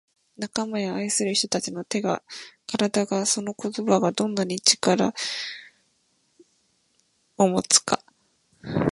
[0.37, 2.23] 「仲間や愛する人達の手が
[2.65, 5.13] 体がその言葉がどんなに強い力
[7.37, 8.03] を持つか」